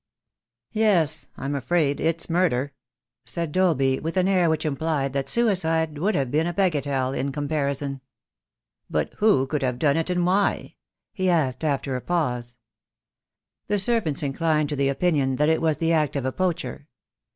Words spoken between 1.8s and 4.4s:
it's murder," said Dolby, with an